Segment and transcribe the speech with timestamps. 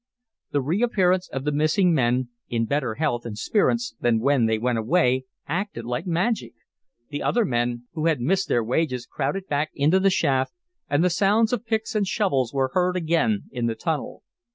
[0.49, 4.79] The reappearance of the missing men, in better health and spirits than when they went
[4.79, 6.53] away, acted like magic.
[7.09, 10.53] The other men, who had missed their wages, crowded back into the shaft,
[10.89, 14.23] and the sounds of picks and shovels were heard again in the tunnel.